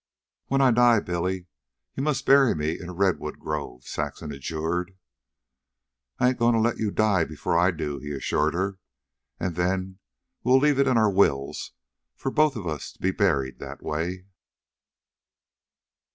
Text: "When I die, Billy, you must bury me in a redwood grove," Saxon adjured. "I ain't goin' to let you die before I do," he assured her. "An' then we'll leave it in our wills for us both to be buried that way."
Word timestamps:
"When 0.47 0.61
I 0.61 0.71
die, 0.71 0.99
Billy, 0.99 1.45
you 1.93 2.01
must 2.01 2.25
bury 2.25 2.55
me 2.55 2.71
in 2.71 2.89
a 2.89 2.91
redwood 2.91 3.37
grove," 3.37 3.83
Saxon 3.83 4.31
adjured. 4.31 4.97
"I 6.17 6.29
ain't 6.29 6.39
goin' 6.39 6.55
to 6.55 6.59
let 6.59 6.79
you 6.79 6.89
die 6.89 7.23
before 7.23 7.55
I 7.55 7.69
do," 7.69 7.99
he 7.99 8.09
assured 8.09 8.55
her. 8.55 8.79
"An' 9.39 9.53
then 9.53 9.99
we'll 10.43 10.57
leave 10.57 10.79
it 10.79 10.87
in 10.87 10.97
our 10.97 11.11
wills 11.11 11.73
for 12.15 12.31
us 12.31 12.35
both 12.35 12.53
to 12.93 12.99
be 12.99 13.11
buried 13.11 13.59
that 13.59 13.83
way." 13.83 14.25